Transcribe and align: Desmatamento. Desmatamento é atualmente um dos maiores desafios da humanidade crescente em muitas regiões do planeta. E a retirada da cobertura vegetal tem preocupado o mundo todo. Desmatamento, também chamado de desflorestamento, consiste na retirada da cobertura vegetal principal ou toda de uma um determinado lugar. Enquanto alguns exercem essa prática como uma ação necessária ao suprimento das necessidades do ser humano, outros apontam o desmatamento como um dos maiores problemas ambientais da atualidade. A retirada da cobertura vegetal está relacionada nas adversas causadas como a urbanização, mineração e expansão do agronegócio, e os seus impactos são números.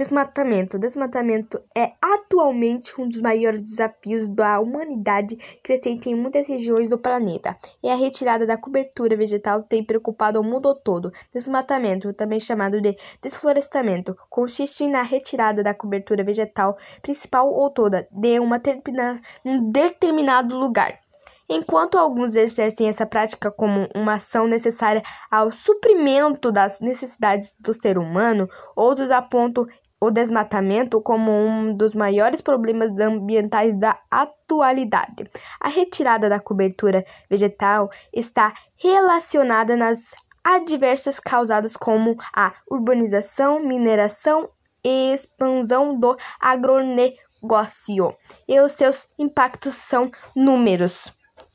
Desmatamento. 0.00 0.78
Desmatamento 0.78 1.62
é 1.76 1.92
atualmente 2.00 2.98
um 2.98 3.06
dos 3.06 3.20
maiores 3.20 3.60
desafios 3.60 4.26
da 4.28 4.58
humanidade 4.58 5.36
crescente 5.62 6.08
em 6.08 6.14
muitas 6.14 6.48
regiões 6.48 6.88
do 6.88 6.96
planeta. 6.96 7.54
E 7.82 7.88
a 7.90 7.94
retirada 7.94 8.46
da 8.46 8.56
cobertura 8.56 9.14
vegetal 9.14 9.62
tem 9.62 9.84
preocupado 9.84 10.40
o 10.40 10.42
mundo 10.42 10.74
todo. 10.74 11.12
Desmatamento, 11.34 12.14
também 12.14 12.40
chamado 12.40 12.80
de 12.80 12.96
desflorestamento, 13.20 14.16
consiste 14.30 14.86
na 14.86 15.02
retirada 15.02 15.62
da 15.62 15.74
cobertura 15.74 16.24
vegetal 16.24 16.78
principal 17.02 17.52
ou 17.52 17.68
toda 17.68 18.08
de 18.10 18.40
uma 18.40 18.58
um 19.44 19.70
determinado 19.70 20.56
lugar. 20.56 20.98
Enquanto 21.52 21.98
alguns 21.98 22.36
exercem 22.36 22.88
essa 22.88 23.04
prática 23.04 23.50
como 23.50 23.88
uma 23.92 24.14
ação 24.14 24.46
necessária 24.46 25.02
ao 25.28 25.50
suprimento 25.50 26.52
das 26.52 26.78
necessidades 26.78 27.56
do 27.58 27.74
ser 27.74 27.98
humano, 27.98 28.48
outros 28.76 29.10
apontam 29.10 29.66
o 30.00 30.10
desmatamento 30.10 31.00
como 31.00 31.30
um 31.30 31.76
dos 31.76 31.94
maiores 31.94 32.40
problemas 32.40 32.90
ambientais 32.98 33.78
da 33.78 33.98
atualidade. 34.10 35.30
A 35.60 35.68
retirada 35.68 36.28
da 36.28 36.40
cobertura 36.40 37.04
vegetal 37.28 37.90
está 38.12 38.54
relacionada 38.76 39.76
nas 39.76 40.14
adversas 40.42 41.20
causadas 41.20 41.76
como 41.76 42.16
a 42.34 42.54
urbanização, 42.70 43.60
mineração 43.60 44.48
e 44.82 45.12
expansão 45.12 45.98
do 46.00 46.16
agronegócio, 46.40 48.16
e 48.48 48.58
os 48.58 48.72
seus 48.72 49.06
impactos 49.18 49.74
são 49.74 50.10
números. 50.34 51.14